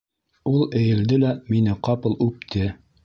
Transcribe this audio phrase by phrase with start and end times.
[0.51, 2.65] Ул эйелде лә мине ҡапыл үпте.